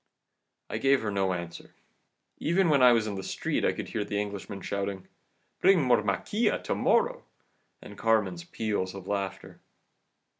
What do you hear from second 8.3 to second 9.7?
peals of laughter.